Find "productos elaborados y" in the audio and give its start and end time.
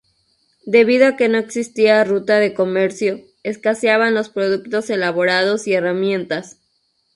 4.29-5.73